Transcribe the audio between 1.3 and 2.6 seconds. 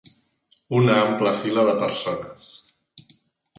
fila de persones.